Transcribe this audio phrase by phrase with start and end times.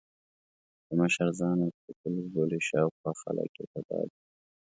[0.85, 4.17] چې مشر ځان عقل کُل وبولي، شا او خوا خلګ يې تباه دي.